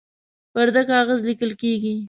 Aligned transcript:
پر 0.53 0.67
ده 0.73 0.81
کاغذ 0.91 1.19
لیکل 1.29 1.51
کیږي 1.61 1.93